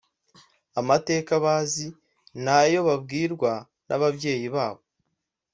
amateka 0.79 1.33
bazi 1.43 1.87
ni 2.43 2.51
ayo 2.59 2.79
babwirwa 2.87 3.51
n’ababyeyi 3.87 4.47
babo 4.55 4.83